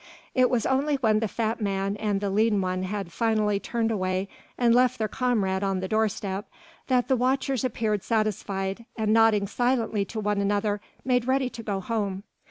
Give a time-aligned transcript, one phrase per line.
[0.33, 4.29] It was only when the fat man and the lean one had finally turned away
[4.57, 6.49] and left their comrade on the doorstep
[6.87, 11.79] that the watchers appeared satisfied and nodding silently to one another made ready to go
[11.81, 12.23] home.